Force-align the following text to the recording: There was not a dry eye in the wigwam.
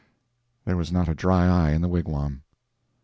There 0.65 0.77
was 0.77 0.91
not 0.91 1.07
a 1.09 1.13
dry 1.13 1.45
eye 1.45 1.73
in 1.73 1.81
the 1.83 1.87
wigwam. 1.87 2.41